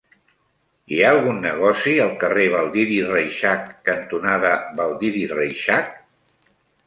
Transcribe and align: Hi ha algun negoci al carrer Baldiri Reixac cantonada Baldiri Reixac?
Hi 0.93 1.01
ha 1.01 1.09
algun 1.15 1.41
negoci 1.41 1.91
al 2.05 2.13
carrer 2.23 2.45
Baldiri 2.55 2.97
Reixac 3.11 3.69
cantonada 3.89 4.55
Baldiri 4.81 5.27
Reixac? 5.35 5.93